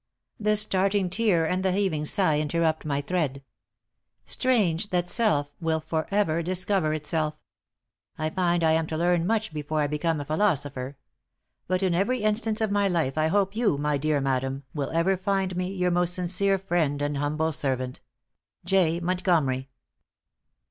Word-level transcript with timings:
"The 0.39 0.55
starting 0.55 1.11
tear, 1.11 1.45
and 1.45 1.63
the 1.63 1.71
heaving 1.73 2.07
sigh, 2.07 2.39
interrupt 2.39 2.85
my 2.85 3.01
thread. 3.01 3.43
Strange 4.25 4.89
that 4.89 5.11
self 5.11 5.51
will 5.61 5.79
for 5.79 6.07
ever 6.09 6.41
discover 6.41 6.95
itself! 6.95 7.37
I 8.17 8.31
find 8.31 8.63
I 8.63 8.71
am 8.71 8.87
to 8.87 8.97
learn 8.97 9.27
much 9.27 9.53
before 9.53 9.79
I 9.81 9.85
become 9.85 10.19
a 10.19 10.25
philosopher; 10.25 10.97
but 11.67 11.83
in 11.83 11.93
every 11.93 12.23
instance 12.23 12.61
of 12.61 12.71
my 12.71 12.87
life 12.87 13.15
I 13.15 13.27
hope 13.27 13.55
you, 13.55 13.77
my 13.77 13.99
dear 13.99 14.19
madam, 14.19 14.63
will 14.73 14.89
ever 14.89 15.15
find 15.17 15.55
me 15.55 15.71
your 15.71 15.91
most 15.91 16.15
sincere 16.15 16.57
friend 16.57 16.99
and 16.99 17.17
humble 17.17 17.51
servant, 17.51 18.01
"J. 18.65 18.99
Montgomery." 18.99 19.69